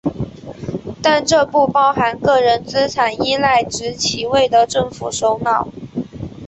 [0.99, 5.67] 但这不包含个人资产依赖其职位的政府首脑。